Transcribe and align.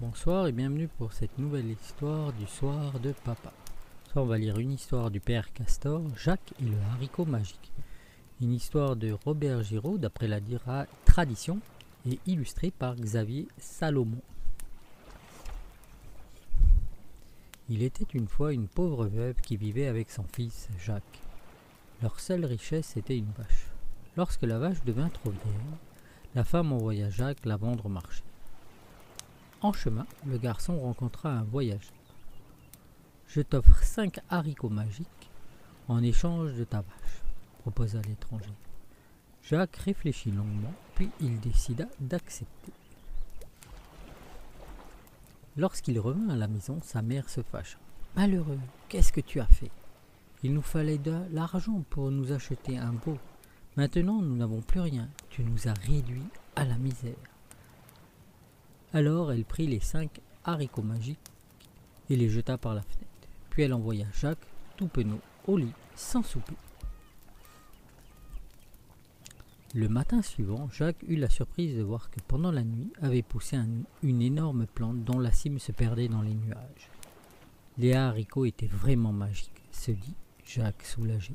Bonsoir 0.00 0.46
et 0.46 0.52
bienvenue 0.52 0.86
pour 0.86 1.12
cette 1.12 1.36
nouvelle 1.38 1.72
histoire 1.72 2.32
du 2.34 2.46
soir 2.46 3.00
de 3.00 3.10
papa. 3.24 3.52
On 4.14 4.26
va 4.26 4.38
lire 4.38 4.60
une 4.60 4.70
histoire 4.70 5.10
du 5.10 5.18
père 5.18 5.52
Castor, 5.52 6.02
Jacques 6.16 6.54
et 6.60 6.66
le 6.66 6.76
haricot 6.92 7.24
magique. 7.24 7.72
Une 8.40 8.52
histoire 8.52 8.94
de 8.94 9.10
Robert 9.24 9.64
Giraud 9.64 9.98
d'après 9.98 10.28
la 10.28 10.38
tradition 11.04 11.58
et 12.08 12.20
illustrée 12.28 12.70
par 12.70 12.94
Xavier 12.94 13.48
Salomon. 13.58 14.22
Il 17.68 17.82
était 17.82 18.06
une 18.14 18.28
fois 18.28 18.52
une 18.52 18.68
pauvre 18.68 19.06
veuve 19.06 19.40
qui 19.40 19.56
vivait 19.56 19.88
avec 19.88 20.12
son 20.12 20.24
fils 20.32 20.68
Jacques. 20.78 21.22
Leur 22.02 22.20
seule 22.20 22.44
richesse 22.44 22.96
était 22.96 23.18
une 23.18 23.32
vache. 23.36 23.66
Lorsque 24.16 24.42
la 24.42 24.60
vache 24.60 24.84
devint 24.84 25.08
trop 25.08 25.30
vieille, 25.30 25.76
la 26.36 26.44
femme 26.44 26.72
envoya 26.72 27.10
Jacques 27.10 27.44
la 27.44 27.56
vendre 27.56 27.86
au 27.86 27.90
marché. 27.90 28.22
En 29.60 29.72
chemin, 29.72 30.06
le 30.26 30.38
garçon 30.38 30.78
rencontra 30.78 31.30
un 31.30 31.42
voyageur. 31.42 31.92
Je 33.26 33.40
t'offre 33.40 33.82
cinq 33.82 34.20
haricots 34.30 34.68
magiques 34.68 35.30
en 35.88 36.02
échange 36.02 36.54
de 36.54 36.64
ta 36.64 36.82
vache, 36.82 37.22
proposa 37.60 38.00
l'étranger. 38.02 38.52
Jacques 39.42 39.76
réfléchit 39.76 40.30
longuement, 40.30 40.74
puis 40.94 41.10
il 41.20 41.40
décida 41.40 41.86
d'accepter. 41.98 42.72
Lorsqu'il 45.56 45.98
revint 45.98 46.28
à 46.28 46.36
la 46.36 46.46
maison, 46.46 46.78
sa 46.82 47.02
mère 47.02 47.28
se 47.28 47.42
fâcha. 47.42 47.78
Malheureux, 48.14 48.60
qu'est-ce 48.88 49.12
que 49.12 49.20
tu 49.20 49.40
as 49.40 49.46
fait? 49.46 49.72
Il 50.44 50.54
nous 50.54 50.62
fallait 50.62 50.98
de 50.98 51.16
l'argent 51.32 51.82
pour 51.90 52.12
nous 52.12 52.30
acheter 52.30 52.78
un 52.78 52.92
beau. 52.92 53.18
Maintenant, 53.76 54.22
nous 54.22 54.36
n'avons 54.36 54.60
plus 54.60 54.80
rien. 54.80 55.08
Tu 55.30 55.42
nous 55.42 55.66
as 55.66 55.74
réduits 55.74 56.28
à 56.54 56.64
la 56.64 56.78
misère. 56.78 57.16
Alors 58.94 59.32
elle 59.32 59.44
prit 59.44 59.66
les 59.66 59.80
cinq 59.80 60.20
haricots 60.44 60.82
magiques 60.82 61.18
et 62.10 62.16
les 62.16 62.28
jeta 62.30 62.56
par 62.56 62.74
la 62.74 62.82
fenêtre. 62.82 63.04
Puis 63.50 63.62
elle 63.62 63.74
envoya 63.74 64.06
Jacques, 64.14 64.46
tout 64.76 64.88
penaud, 64.88 65.20
au 65.46 65.56
lit, 65.56 65.72
sans 65.94 66.22
souper. 66.22 66.54
Le 69.74 69.88
matin 69.88 70.22
suivant, 70.22 70.70
Jacques 70.70 71.02
eut 71.06 71.16
la 71.16 71.28
surprise 71.28 71.76
de 71.76 71.82
voir 71.82 72.10
que 72.10 72.20
pendant 72.26 72.50
la 72.50 72.62
nuit 72.64 72.90
avait 73.02 73.22
poussé 73.22 73.56
un- 73.56 73.82
une 74.02 74.22
énorme 74.22 74.66
plante 74.66 75.04
dont 75.04 75.18
la 75.18 75.30
cime 75.32 75.58
se 75.58 75.72
perdait 75.72 76.08
dans 76.08 76.22
les 76.22 76.32
nuages. 76.32 76.88
Les 77.76 77.92
haricots 77.92 78.46
étaient 78.46 78.66
vraiment 78.66 79.12
magiques, 79.12 79.62
se 79.70 79.90
dit 79.90 80.14
Jacques 80.46 80.84
soulagé. 80.84 81.34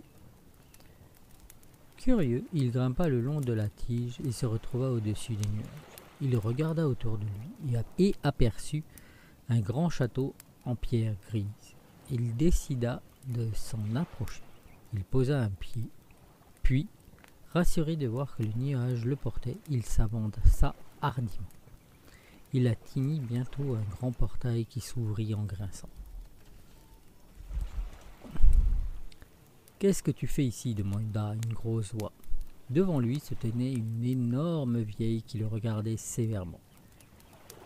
Curieux, 1.98 2.44
il 2.54 2.72
grimpa 2.72 3.08
le 3.08 3.22
long 3.22 3.40
de 3.40 3.54
la 3.54 3.70
tige 3.70 4.20
et 4.26 4.32
se 4.32 4.48
retrouva 4.48 4.90
au-dessus 4.90 5.36
des 5.36 5.48
nuages. 5.50 5.93
Il 6.22 6.38
regarda 6.38 6.88
autour 6.88 7.18
de 7.18 7.26
lui 7.26 7.72
et 7.74 7.78
ap- 7.78 7.86
et 8.00 8.16
aperçut 8.24 8.84
un 9.50 9.60
grand 9.60 9.90
château 9.90 10.34
en 10.66 10.76
pierre 10.76 11.16
grise. 11.28 11.46
Il 12.12 12.36
décida 12.36 13.02
de 13.28 13.50
s'en 13.54 13.96
approcher. 13.96 14.44
Il 14.94 15.04
posa 15.04 15.42
un 15.42 15.50
pied, 15.50 15.90
puis, 16.62 16.88
rassuré 17.52 17.96
de 17.96 18.08
voir 18.08 18.36
que 18.36 18.44
le 18.44 18.54
nuage 18.56 19.06
le 19.06 19.16
portait, 19.16 19.58
il 19.70 19.84
s'avança 19.84 20.76
hardiment. 21.02 21.48
Il 22.54 22.68
atteignit 22.68 23.20
bientôt 23.22 23.76
un 23.76 23.82
grand 23.96 24.12
portail 24.12 24.66
qui 24.66 24.80
s'ouvrit 24.80 25.34
en 25.34 25.44
grinçant. 25.44 25.90
Qu'est-ce 29.80 30.04
que 30.04 30.12
tu 30.12 30.28
fais 30.28 30.46
ici? 30.46 30.74
demanda 30.76 31.34
une 31.34 31.54
grosse 31.54 31.94
voix. 31.94 32.14
Devant 32.70 33.00
lui 33.00 33.20
se 33.20 33.34
tenait 33.34 33.74
une 33.74 34.04
énorme 34.04 34.80
vieille 34.80 35.22
qui 35.22 35.38
le 35.38 35.48
regardait 35.48 35.98
sévèrement. 35.98 36.60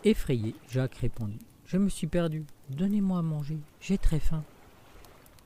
Effrayé, 0.04 0.56
Jacques 0.70 0.96
répondit 0.96 1.40
Je 1.66 1.78
me 1.78 1.90
suis 1.90 2.08
perdu. 2.08 2.46
Donnez-moi 2.70 3.20
à 3.20 3.22
manger. 3.22 3.58
J'ai 3.80 3.98
très 3.98 4.20
faim. 4.20 4.44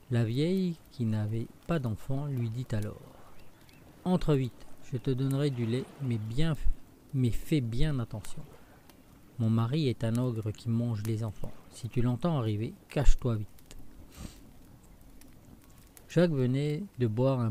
La 0.10 0.24
vieille, 0.24 0.76
qui 0.92 1.06
n'avait 1.06 1.48
pas 1.68 1.80
d'enfant, 1.80 2.26
lui 2.26 2.50
dit 2.50 2.68
alors 2.72 3.00
Entre 4.04 4.36
vite, 4.36 4.68
je 4.92 4.98
te 4.98 5.12
donnerai 5.12 5.50
du 5.50 5.66
lait, 5.66 5.86
mais 6.02 6.18
bien, 6.18 6.56
mais 7.14 7.32
fais 7.32 7.62
bien 7.62 8.00
attention. 8.00 8.44
Mon 9.40 9.50
mari 9.50 9.88
est 9.88 10.04
un 10.04 10.18
ogre 10.18 10.52
qui 10.52 10.70
mange 10.70 11.02
les 11.04 11.24
enfants. 11.24 11.54
Si 11.72 11.90
tu 11.90 12.02
l'entends 12.02 12.38
arriver, 12.38 12.74
cache-toi 12.90 13.38
vite. 13.38 13.48
Jacques 16.10 16.32
venait 16.32 16.84
de 17.00 17.08
boire 17.08 17.40
un 17.40 17.50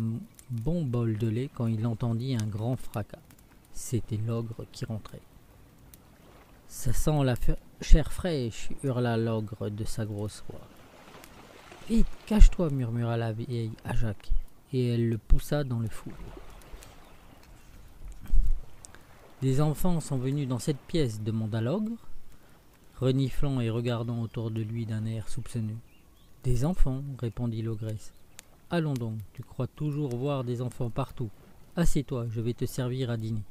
bon 0.51 0.85
bol 0.85 1.17
de 1.17 1.29
lait 1.29 1.51
quand 1.55 1.67
il 1.67 1.87
entendit 1.87 2.35
un 2.35 2.47
grand 2.47 2.77
fracas. 2.77 3.19
C'était 3.73 4.17
l'ogre 4.17 4.67
qui 4.73 4.85
rentrait. 4.85 5.23
Ça 6.69 6.93
sent 6.93 7.25
la 7.25 7.35
chair 7.81 8.13
fraîche, 8.13 8.69
hurla 8.83 9.17
l'ogre 9.17 9.71
de 9.71 9.85
sa 9.85 10.05
grosse 10.05 10.45
voix. 10.49 10.67
Vite, 11.89 12.07
cache-toi, 12.27 12.71
murmura 12.71 13.17
la 13.17 13.33
vieille 13.33 13.73
à 13.85 13.95
Jacques, 13.95 14.31
et 14.73 14.95
elle 14.95 15.09
le 15.09 15.19
poussa 15.19 15.65
dans 15.65 15.81
le 15.81 15.89
four. 15.89 16.13
Des 19.43 19.61
enfants 19.61 20.01
sont 20.01 20.19
venus 20.19 20.47
dans 20.47 20.59
cette 20.59 20.79
pièce, 20.79 21.23
demanda 21.23 21.61
l'ogre, 21.61 21.97
reniflant 22.97 23.61
et 23.61 23.71
regardant 23.71 24.21
autour 24.21 24.51
de 24.51 24.61
lui 24.61 24.87
d'un 24.87 25.07
air 25.07 25.29
soupçonneux. 25.29 25.79
Des 26.45 26.65
enfants, 26.65 27.03
répondit 27.19 27.63
l'ogresse. 27.63 28.13
Allons 28.73 28.95
donc, 28.95 29.19
tu 29.33 29.43
crois 29.43 29.67
toujours 29.67 30.15
voir 30.15 30.45
des 30.45 30.63
enfants 30.63 30.91
partout. 30.91 31.29
Assieds-toi, 31.75 32.29
je 32.31 32.41
vais 32.41 32.53
te 32.53 32.67
servir 32.67 33.11
à 33.11 33.17
dîner. 33.17 33.43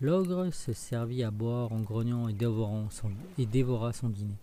L'ogre 0.00 0.50
se 0.50 0.72
servit 0.72 1.22
à 1.24 1.30
boire 1.30 1.70
en 1.70 1.80
grognant 1.80 2.26
et, 2.28 2.32
dévorant 2.32 2.88
et 3.36 3.44
dévora 3.44 3.92
son 3.92 4.08
dîner. 4.08 4.38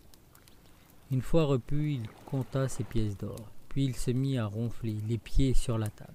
Une 1.10 1.24
fois 1.24 1.46
repu, 1.46 1.94
il 1.94 2.04
compta 2.28 2.68
ses 2.68 2.84
pièces 2.84 3.18
d'or, 3.18 3.40
puis 3.70 3.86
il 3.86 3.96
se 3.96 4.12
mit 4.12 4.38
à 4.38 4.46
ronfler, 4.46 4.98
les 5.08 5.18
pieds 5.18 5.56
sur 5.56 5.80
la 5.80 5.88
table. 5.88 6.14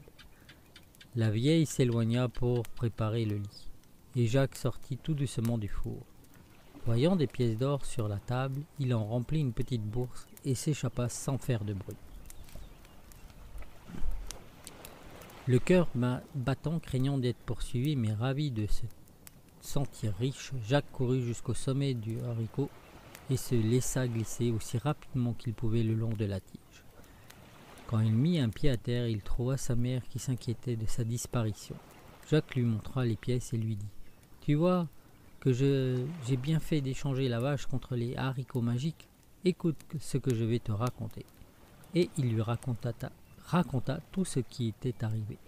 La 1.16 1.32
vieille 1.32 1.66
s'éloigna 1.66 2.28
pour 2.28 2.62
préparer 2.62 3.24
le 3.24 3.38
lit, 3.38 3.68
et 4.14 4.28
Jacques 4.28 4.54
sortit 4.54 4.96
tout 4.96 5.14
doucement 5.14 5.58
du 5.58 5.66
four. 5.66 5.98
Voyant 6.86 7.16
des 7.16 7.26
pièces 7.26 7.58
d'or 7.58 7.84
sur 7.84 8.06
la 8.06 8.18
table, 8.18 8.62
il 8.78 8.94
en 8.94 9.04
remplit 9.04 9.40
une 9.40 9.52
petite 9.52 9.82
bourse 9.82 10.28
et 10.44 10.54
s'échappa 10.54 11.08
sans 11.08 11.38
faire 11.38 11.64
de 11.64 11.74
bruit. 11.74 11.96
Le 15.48 15.58
cœur 15.58 15.88
ba- 15.94 16.22
battant, 16.34 16.78
craignant 16.78 17.18
d'être 17.18 17.38
poursuivi, 17.38 17.96
mais 17.96 18.12
ravi 18.12 18.50
de 18.50 18.66
se 18.66 18.82
sentir 19.60 20.14
riche, 20.18 20.52
Jacques 20.66 20.90
courut 20.92 21.22
jusqu'au 21.22 21.54
sommet 21.54 21.94
du 21.94 22.20
haricot 22.20 22.68
et 23.30 23.36
se 23.36 23.54
laissa 23.54 24.06
glisser 24.06 24.50
aussi 24.50 24.78
rapidement 24.78 25.32
qu'il 25.32 25.54
pouvait 25.54 25.82
le 25.82 25.94
long 25.94 26.10
de 26.10 26.24
la 26.24 26.40
tige. 26.40 26.84
Quand 27.86 28.00
il 28.00 28.12
mit 28.14 28.38
un 28.38 28.48
pied 28.48 28.70
à 28.70 28.76
terre, 28.76 29.06
il 29.08 29.20
trouva 29.22 29.56
sa 29.56 29.74
mère 29.74 30.02
qui 30.08 30.18
s'inquiétait 30.18 30.76
de 30.76 30.86
sa 30.86 31.04
disparition. 31.04 31.76
Jacques 32.30 32.54
lui 32.54 32.62
montra 32.62 33.04
les 33.04 33.16
pièces 33.16 33.52
et 33.52 33.58
lui 33.58 33.76
dit 33.76 33.86
Tu 34.40 34.54
vois 34.54 34.88
que 35.40 35.52
j'ai 35.52 36.36
bien 36.36 36.60
fait 36.60 36.80
d'échanger 36.80 37.28
la 37.28 37.40
vache 37.40 37.66
contre 37.66 37.96
les 37.96 38.16
haricots 38.16 38.60
magiques 38.62 39.08
Écoute 39.44 39.76
ce 39.98 40.18
que 40.18 40.32
je 40.34 40.44
vais 40.44 40.60
te 40.60 40.70
raconter. 40.70 41.26
Et 41.96 42.08
il 42.16 42.32
lui 42.32 42.40
raconta, 42.40 42.92
ta- 42.92 43.10
raconta 43.46 44.00
tout 44.12 44.24
ce 44.24 44.40
qui 44.40 44.68
était 44.68 45.04
arrivé. 45.04 45.38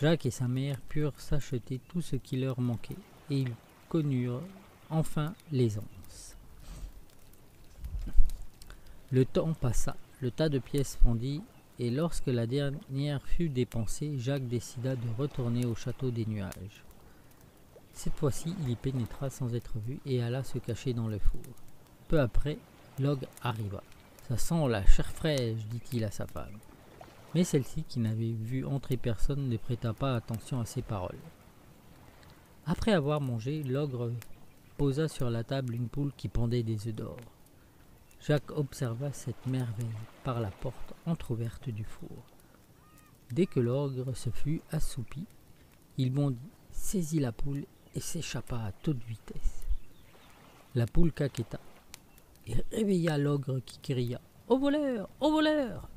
Jacques 0.00 0.26
et 0.26 0.30
sa 0.30 0.48
mère 0.48 0.80
purent 0.88 1.20
s'acheter 1.20 1.80
tout 1.88 2.00
ce 2.00 2.16
qui 2.16 2.36
leur 2.38 2.60
manquait, 2.60 2.96
et 3.30 3.40
ils 3.40 3.54
connurent 3.88 4.42
enfin 4.88 5.34
l'aisance. 5.52 6.36
Le 9.10 9.24
temps 9.24 9.52
passa, 9.54 9.96
le 10.20 10.30
tas 10.30 10.48
de 10.48 10.58
pièces 10.58 10.96
fondit, 11.02 11.42
et 11.78 11.90
lorsque 11.90 12.26
la 12.26 12.46
dernière 12.46 13.22
fut 13.22 13.48
dépensée, 13.48 14.18
Jacques 14.18 14.48
décida 14.48 14.96
de 14.96 15.08
retourner 15.18 15.66
au 15.66 15.74
château 15.74 16.10
des 16.10 16.26
nuages. 16.26 16.84
Cette 17.92 18.14
fois-ci, 18.14 18.54
il 18.60 18.70
y 18.70 18.76
pénétra 18.76 19.30
sans 19.30 19.54
être 19.54 19.78
vu 19.78 19.98
et 20.06 20.22
alla 20.22 20.44
se 20.44 20.58
cacher 20.58 20.92
dans 20.92 21.08
le 21.08 21.18
four. 21.18 21.40
Peu 22.08 22.20
après, 22.20 22.58
l'ogre 22.98 23.28
arriva. 23.42 23.82
Ça 24.28 24.36
sent 24.38 24.68
la 24.68 24.86
chair 24.86 25.10
fraîche, 25.10 25.64
dit-il 25.70 26.04
à 26.04 26.10
sa 26.10 26.26
femme. 26.26 26.58
Mais 27.34 27.44
celle-ci, 27.44 27.84
qui 27.84 28.00
n'avait 28.00 28.32
vu 28.32 28.64
entrer 28.64 28.96
personne, 28.96 29.48
ne 29.48 29.56
prêta 29.56 29.92
pas 29.92 30.16
attention 30.16 30.60
à 30.60 30.64
ses 30.64 30.82
paroles. 30.82 31.18
Après 32.66 32.92
avoir 32.92 33.20
mangé, 33.20 33.62
l'ogre 33.62 34.12
posa 34.76 35.08
sur 35.08 35.30
la 35.30 35.44
table 35.44 35.74
une 35.74 35.88
poule 35.88 36.12
qui 36.16 36.28
pendait 36.28 36.62
des 36.62 36.88
œufs 36.88 36.94
d'or. 36.94 37.16
Jacques 38.20 38.50
observa 38.50 39.12
cette 39.12 39.46
merveille 39.46 39.86
par 40.24 40.40
la 40.40 40.50
porte 40.50 40.94
entr'ouverte 41.06 41.70
du 41.70 41.84
four. 41.84 42.24
Dès 43.32 43.46
que 43.46 43.60
l'ogre 43.60 44.14
se 44.14 44.30
fut 44.30 44.60
assoupi, 44.70 45.24
il 45.98 46.10
bondit, 46.10 46.38
saisit 46.70 47.20
la 47.20 47.32
poule 47.32 47.64
et 47.94 48.00
s'échappa 48.00 48.56
à 48.56 48.72
toute 48.72 49.02
vitesse. 49.04 49.66
La 50.74 50.86
poule 50.86 51.12
caqueta 51.12 51.60
et 52.46 52.54
réveilla 52.72 53.18
l'ogre 53.18 53.60
qui 53.60 53.78
cria 53.78 54.20
Au 54.48 54.58
voleur 54.58 55.08
Au 55.20 55.30
voleur 55.30 55.88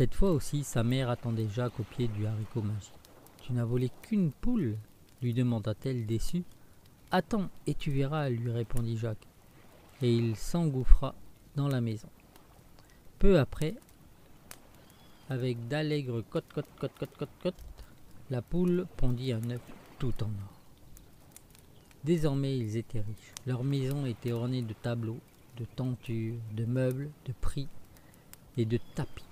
Cette 0.00 0.14
fois 0.14 0.30
aussi, 0.30 0.64
sa 0.64 0.82
mère 0.82 1.10
attendait 1.10 1.50
Jacques 1.50 1.78
au 1.78 1.82
pied 1.82 2.08
du 2.08 2.24
haricot 2.24 2.62
magique. 2.62 2.94
Tu 3.42 3.52
n'as 3.52 3.66
volé 3.66 3.90
qu'une 4.00 4.32
poule 4.32 4.78
lui 5.20 5.34
demanda-t-elle 5.34 6.06
déçue. 6.06 6.44
Attends, 7.10 7.50
et 7.66 7.74
tu 7.74 7.90
verras, 7.90 8.30
lui 8.30 8.50
répondit 8.50 8.96
Jacques. 8.96 9.28
Et 10.00 10.10
il 10.10 10.36
s'engouffra 10.36 11.14
dans 11.54 11.68
la 11.68 11.82
maison. 11.82 12.08
Peu 13.18 13.38
après, 13.38 13.74
avec 15.28 15.68
d'allègres 15.68 16.24
cote 16.30 16.50
cote 16.50 16.64
cote 16.78 16.98
cote 16.98 17.16
cote 17.18 17.38
cote, 17.42 17.64
la 18.30 18.40
poule 18.40 18.86
pondit 18.96 19.34
un 19.34 19.50
œuf 19.50 19.60
tout 19.98 20.14
en 20.24 20.28
or. 20.28 20.60
Désormais 22.04 22.56
ils 22.56 22.78
étaient 22.78 23.02
riches. 23.02 23.34
Leur 23.46 23.64
maison 23.64 24.06
était 24.06 24.32
ornée 24.32 24.62
de 24.62 24.72
tableaux, 24.72 25.20
de 25.58 25.66
tentures, 25.66 26.40
de 26.56 26.64
meubles, 26.64 27.10
de 27.26 27.34
prix 27.38 27.68
et 28.56 28.64
de 28.64 28.78
tapis. 28.94 29.24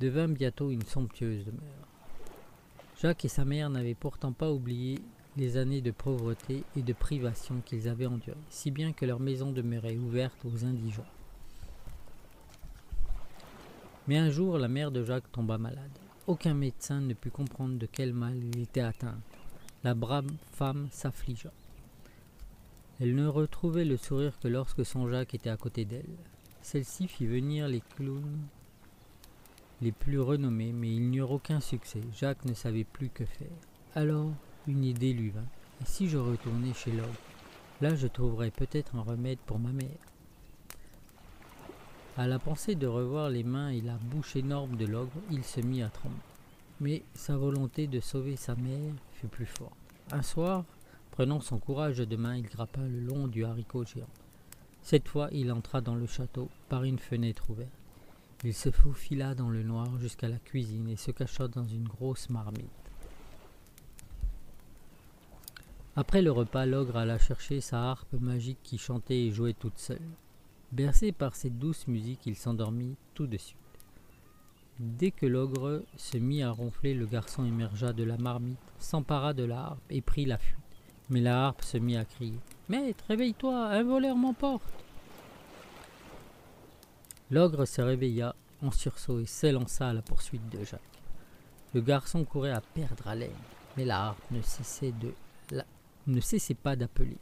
Devint 0.00 0.28
bientôt 0.28 0.70
une 0.70 0.82
somptueuse 0.82 1.44
demeure. 1.44 1.88
Jacques 3.02 3.26
et 3.26 3.28
sa 3.28 3.44
mère 3.44 3.68
n'avaient 3.68 3.94
pourtant 3.94 4.32
pas 4.32 4.50
oublié 4.50 4.98
les 5.36 5.58
années 5.58 5.82
de 5.82 5.90
pauvreté 5.90 6.64
et 6.74 6.80
de 6.80 6.92
privation 6.94 7.60
qu'ils 7.66 7.86
avaient 7.86 8.06
endurées, 8.06 8.38
si 8.48 8.70
bien 8.70 8.94
que 8.94 9.04
leur 9.04 9.20
maison 9.20 9.52
demeurait 9.52 9.98
ouverte 9.98 10.42
aux 10.46 10.64
indigents. 10.64 11.04
Mais 14.08 14.16
un 14.16 14.30
jour, 14.30 14.56
la 14.56 14.68
mère 14.68 14.90
de 14.90 15.04
Jacques 15.04 15.30
tomba 15.32 15.58
malade. 15.58 15.90
Aucun 16.26 16.54
médecin 16.54 17.02
ne 17.02 17.12
put 17.12 17.30
comprendre 17.30 17.78
de 17.78 17.86
quel 17.86 18.14
mal 18.14 18.42
il 18.42 18.58
était 18.58 18.80
atteint. 18.80 19.18
La 19.84 19.92
brave 19.94 20.32
femme 20.52 20.88
s'affligea. 20.90 21.52
Elle 23.00 23.14
ne 23.14 23.26
retrouvait 23.26 23.84
le 23.84 23.98
sourire 23.98 24.38
que 24.40 24.48
lorsque 24.48 24.86
son 24.86 25.08
Jacques 25.08 25.34
était 25.34 25.50
à 25.50 25.58
côté 25.58 25.84
d'elle. 25.84 26.16
Celle-ci 26.62 27.06
fit 27.06 27.26
venir 27.26 27.68
les 27.68 27.82
clowns 27.96 28.46
les 29.82 29.92
plus 29.92 30.20
renommés, 30.20 30.72
mais 30.72 30.94
ils 30.94 31.10
n'eurent 31.10 31.30
aucun 31.30 31.60
succès. 31.60 32.00
Jacques 32.12 32.44
ne 32.44 32.54
savait 32.54 32.84
plus 32.84 33.08
que 33.08 33.24
faire. 33.24 33.48
Alors, 33.94 34.30
une 34.66 34.84
idée 34.84 35.12
lui 35.12 35.30
vint. 35.30 35.46
Et 35.80 35.86
si 35.86 36.08
je 36.08 36.18
retournais 36.18 36.74
chez 36.74 36.92
l'homme? 36.92 37.06
Là, 37.80 37.94
je 37.94 38.06
trouverais 38.06 38.50
peut-être 38.50 38.94
un 38.94 39.02
remède 39.02 39.38
pour 39.46 39.58
ma 39.58 39.72
mère. 39.72 39.88
À 42.18 42.26
la 42.26 42.38
pensée 42.38 42.74
de 42.74 42.86
revoir 42.86 43.30
les 43.30 43.44
mains 43.44 43.70
et 43.70 43.80
la 43.80 43.96
bouche 43.96 44.36
énorme 44.36 44.76
de 44.76 44.84
l'ogre, 44.84 45.12
il 45.30 45.42
se 45.42 45.60
mit 45.60 45.82
à 45.82 45.88
trembler. 45.88 46.18
Mais 46.80 47.02
sa 47.14 47.36
volonté 47.38 47.86
de 47.86 48.00
sauver 48.00 48.36
sa 48.36 48.54
mère 48.56 48.92
fut 49.14 49.28
plus 49.28 49.46
forte. 49.46 49.72
Un 50.12 50.22
soir, 50.22 50.64
prenant 51.12 51.40
son 51.40 51.58
courage 51.58 51.98
de 51.98 52.16
main, 52.16 52.36
il 52.36 52.42
grappa 52.42 52.80
le 52.82 53.00
long 53.00 53.26
du 53.26 53.44
haricot 53.44 53.84
géant. 53.84 54.08
Cette 54.82 55.08
fois, 55.08 55.28
il 55.32 55.52
entra 55.52 55.80
dans 55.80 55.94
le 55.94 56.06
château 56.06 56.48
par 56.68 56.84
une 56.84 56.98
fenêtre 56.98 57.48
ouverte. 57.48 57.70
Il 58.42 58.54
se 58.54 58.70
faufila 58.70 59.34
dans 59.34 59.50
le 59.50 59.62
noir 59.62 59.98
jusqu'à 59.98 60.28
la 60.28 60.38
cuisine 60.38 60.88
et 60.88 60.96
se 60.96 61.10
cacha 61.10 61.46
dans 61.46 61.66
une 61.66 61.86
grosse 61.86 62.30
marmite. 62.30 62.70
Après 65.94 66.22
le 66.22 66.32
repas, 66.32 66.64
l'ogre 66.64 66.96
alla 66.96 67.18
chercher 67.18 67.60
sa 67.60 67.90
harpe 67.90 68.14
magique 68.14 68.62
qui 68.62 68.78
chantait 68.78 69.26
et 69.26 69.30
jouait 69.30 69.52
toute 69.52 69.78
seule. 69.78 70.00
Bercé 70.72 71.12
par 71.12 71.36
cette 71.36 71.58
douce 71.58 71.86
musique, 71.86 72.24
il 72.24 72.36
s'endormit 72.36 72.96
tout 73.12 73.26
de 73.26 73.36
suite. 73.36 73.58
Dès 74.78 75.10
que 75.10 75.26
l'ogre 75.26 75.82
se 75.98 76.16
mit 76.16 76.42
à 76.42 76.50
ronfler, 76.50 76.94
le 76.94 77.04
garçon 77.04 77.44
émergea 77.44 77.92
de 77.92 78.04
la 78.04 78.16
marmite, 78.16 78.56
s'empara 78.78 79.34
de 79.34 79.44
la 79.44 79.66
harpe 79.66 79.82
et 79.90 80.00
prit 80.00 80.24
la 80.24 80.38
fuite. 80.38 80.56
Mais 81.10 81.20
la 81.20 81.48
harpe 81.48 81.62
se 81.62 81.76
mit 81.76 81.98
à 81.98 82.06
crier 82.06 82.38
Maître, 82.70 83.04
réveille-toi, 83.08 83.66
un 83.66 83.82
voleur 83.82 84.16
m'emporte 84.16 84.79
L'ogre 87.30 87.64
se 87.64 87.80
réveilla 87.80 88.34
en 88.62 88.70
sursaut 88.70 89.20
et 89.20 89.26
s'élança 89.26 89.88
à 89.88 89.92
la 89.92 90.02
poursuite 90.02 90.48
de 90.50 90.64
Jacques. 90.64 90.80
Le 91.74 91.80
garçon 91.80 92.24
courait 92.24 92.50
à 92.50 92.60
perdre 92.60 93.06
haleine, 93.06 93.30
mais 93.76 93.84
la 93.84 94.06
harpe 94.06 94.30
ne 94.30 94.42
cessait, 94.42 94.92
de 94.92 95.14
ne 96.06 96.20
cessait 96.20 96.54
pas 96.54 96.76
d'appeler. 96.76 97.16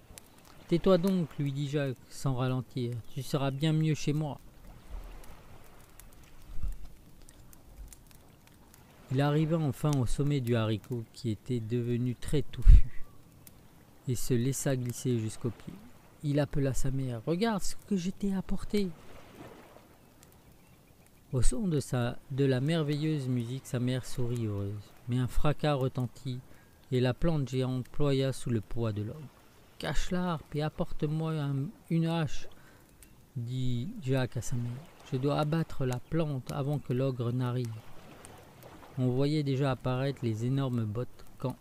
Tais-toi 0.69 0.99
donc, 0.99 1.29
lui 1.39 1.53
dit 1.53 1.69
Jacques 1.69 1.97
sans 2.09 2.35
ralentir, 2.35 2.93
tu 3.13 3.23
seras 3.23 3.51
bien 3.51 3.73
mieux 3.73 3.95
chez 3.95 4.13
moi. 4.13 4.39
Il 9.11 9.21
arriva 9.23 9.59
enfin 9.59 9.91
au 9.99 10.07
sommet 10.07 10.41
du 10.41 10.55
haricot 10.55 11.03
qui 11.15 11.31
était 11.31 11.61
devenu 11.61 12.15
très 12.15 12.43
touffu 12.43 13.05
et 14.07 14.15
se 14.15 14.35
laissa 14.35 14.77
glisser 14.77 15.19
jusqu'au 15.19 15.51
pied. 15.51 15.75
Il 16.23 16.41
appela 16.41 16.75
sa 16.75 16.91
mère. 16.91 17.23
Regarde 17.27 17.63
ce 17.63 17.75
que 17.89 17.97
je 17.97 18.11
t'ai 18.11 18.35
apporté. 18.35 18.89
Au 21.31 21.43
son 21.43 21.69
de, 21.69 21.79
sa, 21.79 22.17
de 22.31 22.47
la 22.47 22.63
merveilleuse 22.63 23.29
musique, 23.29 23.67
sa 23.67 23.79
mère 23.79 24.07
sourit 24.07 24.47
heureuse. 24.47 24.93
Mais 25.09 25.19
un 25.19 25.29
fracas 25.29 25.75
retentit 25.75 26.41
et 26.91 27.01
la 27.01 27.13
plante 27.13 27.51
géante 27.51 27.87
ploya 27.91 28.33
sous 28.33 28.49
le 28.49 28.63
poids 28.63 28.93
de 28.93 29.03
l'homme. 29.03 29.27
Cache 29.79 30.11
l'arpe 30.11 30.55
et 30.55 30.63
apporte-moi 30.63 31.35
une 31.91 32.07
hache, 32.07 32.49
dit 33.37 33.91
Jacques 34.03 34.39
à 34.39 34.41
sa 34.41 34.57
mère. 34.57 34.73
Je 35.13 35.19
dois 35.19 35.39
abattre 35.39 35.85
la 35.85 36.01
plante 36.01 36.51
avant 36.51 36.79
que 36.79 36.95
l'ogre 36.95 37.31
n'arrive. 37.31 37.69
On 38.97 39.09
voyait 39.09 39.43
déjà 39.43 39.73
apparaître 39.73 40.21
les 40.23 40.47
énormes 40.47 40.87
bottes 40.87 41.27
quand, 41.37 41.57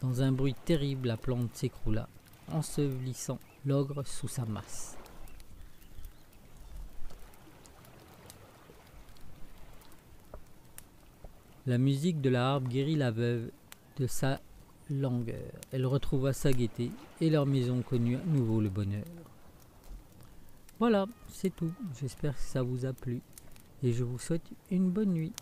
dans 0.00 0.22
un 0.22 0.32
bruit 0.32 0.56
terrible, 0.64 1.06
la 1.06 1.16
plante 1.16 1.54
s'écroula, 1.54 2.08
ensevelissant 2.50 3.38
l'ogre 3.64 4.04
sous 4.04 4.28
sa 4.28 4.44
masse. 4.44 4.98
La 11.66 11.78
musique 11.78 12.20
de 12.20 12.28
la 12.28 12.52
harpe 12.52 12.68
guérit 12.68 12.96
la 12.96 13.10
veuve 13.10 13.50
de 13.98 14.06
sa 14.06 14.40
langueur. 14.90 15.50
Elle 15.72 15.86
retrouva 15.86 16.32
sa 16.32 16.52
gaieté 16.52 16.90
et 17.20 17.30
leur 17.30 17.46
maison 17.46 17.82
connut 17.82 18.16
à 18.16 18.24
nouveau 18.26 18.60
le 18.60 18.68
bonheur. 18.68 19.04
Voilà, 20.78 21.06
c'est 21.28 21.54
tout. 21.54 21.72
J'espère 21.98 22.34
que 22.34 22.42
ça 22.42 22.62
vous 22.62 22.84
a 22.84 22.92
plu 22.92 23.22
et 23.82 23.92
je 23.92 24.04
vous 24.04 24.18
souhaite 24.18 24.50
une 24.70 24.90
bonne 24.90 25.12
nuit. 25.12 25.32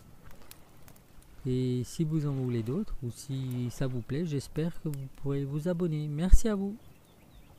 Et 1.45 1.81
si 1.83 2.05
vous 2.05 2.25
en 2.25 2.31
voulez 2.31 2.63
d'autres 2.63 2.95
ou 3.03 3.09
si 3.11 3.69
ça 3.69 3.87
vous 3.87 4.01
plaît, 4.01 4.25
j'espère 4.25 4.81
que 4.81 4.87
vous 4.87 5.07
pourrez 5.17 5.43
vous 5.43 5.67
abonner. 5.67 6.07
Merci 6.07 6.47
à 6.47 6.55
vous. 6.55 6.75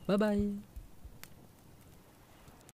Bye 0.07 0.17
bye. 0.17 0.74